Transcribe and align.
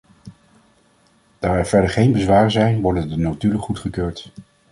Daar 1.39 1.57
er 1.57 1.65
verder 1.65 1.89
geen 1.89 2.11
bezwaren 2.11 2.51
zijn, 2.51 2.81
worden 2.81 3.09
de 3.09 3.17
notulen 3.17 3.59
goedgekeurd. 3.59 4.31